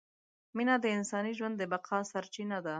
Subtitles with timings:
[0.55, 2.69] مینه د انساني ژوند د بقاء سرچینه ده!